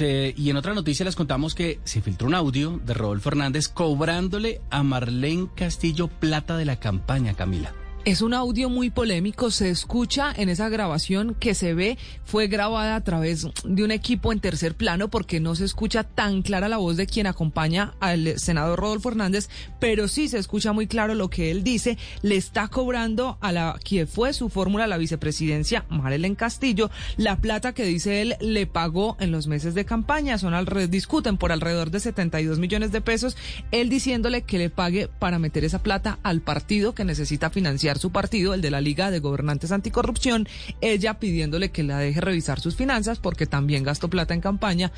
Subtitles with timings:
[0.00, 3.68] eh, y en otra noticia les contamos que se filtró un audio de Rodolfo Hernández
[3.68, 7.74] cobrándole a Marlene Castillo plata de la campaña, Camila.
[8.06, 12.96] Es un audio muy polémico, se escucha en esa grabación que se ve, fue grabada
[12.96, 16.78] a través de un equipo en tercer plano porque no se escucha tan clara la
[16.78, 19.50] voz de quien acompaña al senador Rodolfo Hernández,
[19.80, 23.78] pero sí se escucha muy claro lo que él dice, le está cobrando a la
[23.84, 29.18] que fue su fórmula la vicepresidencia, Marlene Castillo, la plata que dice él le pagó
[29.20, 33.36] en los meses de campaña, son alrededor, discuten por alrededor de 72 millones de pesos,
[33.72, 38.10] él diciéndole que le pague para meter esa plata al partido que necesita financiar su
[38.10, 40.48] partido, el de la Liga de Gobernantes Anticorrupción,
[40.80, 44.92] ella pidiéndole que la deje revisar sus finanzas porque también gastó plata en campaña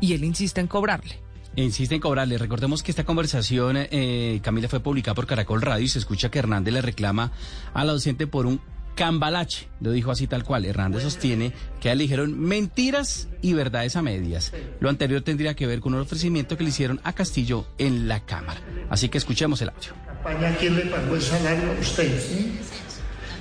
[0.00, 1.20] y él insiste en cobrarle.
[1.56, 2.36] Insiste en cobrarle.
[2.36, 6.40] Recordemos que esta conversación, eh, Camila, fue publicada por Caracol Radio y se escucha que
[6.40, 7.30] Hernández le reclama
[7.72, 8.60] a la docente por un
[8.94, 9.68] cambalache.
[9.80, 10.64] Lo dijo así tal cual.
[10.64, 14.52] Hernández sostiene que le dijeron mentiras y verdades a medias.
[14.80, 18.20] Lo anterior tendría que ver con un ofrecimiento que le hicieron a Castillo en la
[18.20, 18.60] Cámara.
[18.90, 19.92] Así que escuchemos el audio.
[20.06, 22.20] campaña, ¿quién le pagó el salario a usted?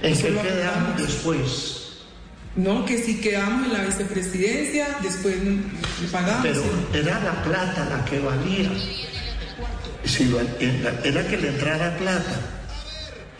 [0.01, 1.79] ¿En qué quedamos después?
[2.55, 6.43] No, que si quedamos en la vicepresidencia, después le pagamos.
[6.43, 6.99] Pero sí.
[6.99, 8.69] era la plata la que valía.
[10.05, 10.31] Si
[11.03, 12.62] era que le entrara plata.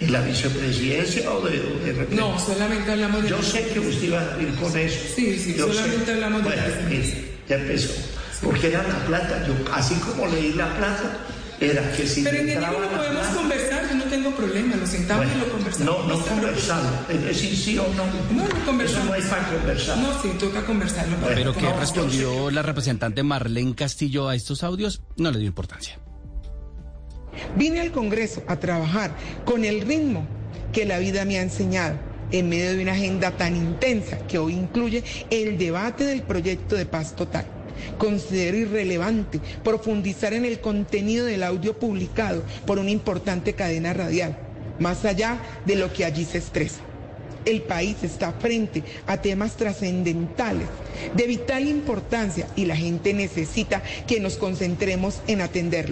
[0.04, 2.16] ¿En la vicepresidencia o de, de repente?
[2.16, 3.30] No, solamente hablamos de...
[3.30, 5.00] Yo sé que usted iba a ir con eso.
[5.16, 7.94] Sí, sí, Yo solamente hablamos de bueno, mire, ya empezó.
[8.42, 9.46] Porque era la plata.
[9.48, 11.18] Yo, así como leí la plata,
[11.62, 14.76] era que si Pero en el libro la podemos plata- conversar, yo no tengo problema,
[14.76, 16.08] nos sentamos y lo conversamos.
[16.08, 16.92] no, no conversamos.
[17.10, 18.04] Es decir, sí o no.
[18.36, 19.06] No, no conversamos.
[19.06, 19.98] Eso no hay para conversar.
[19.98, 21.16] No, sí, toca conversarlo.
[21.18, 25.02] Bueno, Pero ¿qué no, respondió la representante Marlene Castillo a estos audios?
[25.16, 25.98] No le dio importancia.
[27.56, 29.12] Vine al Congreso a trabajar
[29.46, 30.26] con el ritmo
[30.72, 31.98] que la vida me ha enseñado
[32.32, 36.88] en medio de una agenda tan intensa que hoy incluye el debate del proyecto de
[36.88, 37.46] paz total.
[38.00, 44.36] Considero irrelevante profundizar en el contenido del audio publicado por una importante cadena radial,
[44.80, 46.82] más allá de lo que allí se expresa.
[47.46, 50.68] El país está frente a temas trascendentales
[51.14, 55.92] de vital importancia y la gente necesita que nos concentremos en atenderlo.